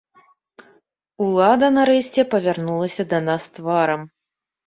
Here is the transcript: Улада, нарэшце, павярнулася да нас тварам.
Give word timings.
Улада, 1.25 1.67
нарэшце, 1.75 2.25
павярнулася 2.33 3.03
да 3.13 3.19
нас 3.27 3.43
тварам. 3.59 4.01